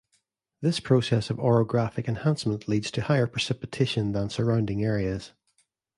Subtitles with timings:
[0.61, 5.33] This process of orographic enhancement leads to higher precipitation than surrounding areas.